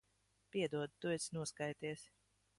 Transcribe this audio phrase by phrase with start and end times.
[0.55, 0.95] Piedod.
[1.03, 2.09] Tu esi noskaities.